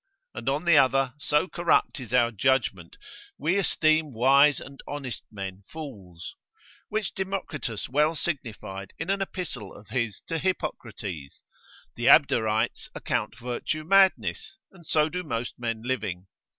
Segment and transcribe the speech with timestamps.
[0.33, 2.97] And on the other, so corrupt is our judgment,
[3.37, 6.35] we esteem wise and honest men fools.
[6.89, 11.43] Which Democritus well signified in an epistle of his to Hippocrates:
[11.95, 16.25] the Abderites account virtue madness, and so do most men living.